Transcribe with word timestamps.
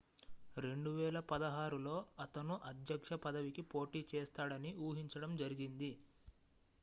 2016లో 0.55 1.93
అతను 2.19 2.55
అధ్యక్ష 2.63 3.19
పదవికి 3.25 3.63
పోటీ 3.73 4.01
చేస్తాడని 4.11 4.71
ఊహించడం 4.81 5.33
జరిగింది 5.37 5.91